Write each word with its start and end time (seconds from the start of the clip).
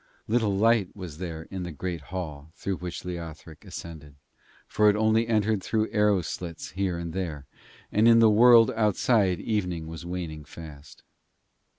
Little 0.27 0.57
light 0.57 0.95
was 0.95 1.19
there 1.19 1.43
in 1.51 1.61
the 1.61 1.71
great 1.71 2.01
hall 2.09 2.49
through 2.55 2.77
which 2.77 3.05
Leothric 3.05 3.63
ascended, 3.63 4.15
for 4.67 4.89
it 4.89 4.95
only 4.95 5.27
entered 5.27 5.61
through 5.61 5.91
arrow 5.91 6.23
slits 6.23 6.71
here 6.71 6.97
and 6.97 7.13
there, 7.13 7.45
and 7.91 8.07
in 8.07 8.17
the 8.17 8.27
world 8.27 8.71
outside 8.75 9.39
evening 9.39 9.85
was 9.85 10.03
waning 10.03 10.43
fast. 10.43 11.03